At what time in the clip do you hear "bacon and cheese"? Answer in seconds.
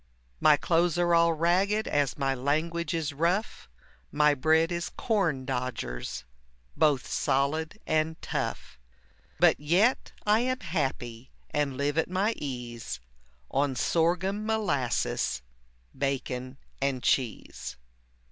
15.95-17.77